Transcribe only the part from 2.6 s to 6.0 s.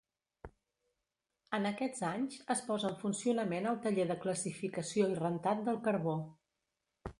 posa en funcionament el taller de classificació i rentat del